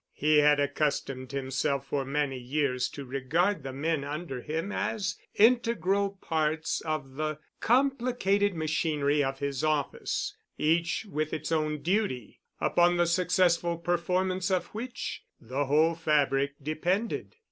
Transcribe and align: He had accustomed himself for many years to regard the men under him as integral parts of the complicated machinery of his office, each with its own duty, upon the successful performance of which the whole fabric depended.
He 0.13 0.37
had 0.39 0.59
accustomed 0.59 1.31
himself 1.31 1.85
for 1.85 2.05
many 2.05 2.39
years 2.39 2.89
to 2.89 3.05
regard 3.05 3.61
the 3.61 3.71
men 3.71 4.03
under 4.03 4.41
him 4.41 4.71
as 4.71 5.15
integral 5.35 6.17
parts 6.23 6.81
of 6.83 7.17
the 7.17 7.37
complicated 7.59 8.55
machinery 8.55 9.23
of 9.23 9.37
his 9.37 9.63
office, 9.63 10.35
each 10.57 11.05
with 11.07 11.33
its 11.33 11.51
own 11.51 11.83
duty, 11.83 12.41
upon 12.59 12.97
the 12.97 13.05
successful 13.05 13.77
performance 13.77 14.49
of 14.49 14.65
which 14.73 15.21
the 15.39 15.65
whole 15.65 15.93
fabric 15.93 16.55
depended. 16.59 17.35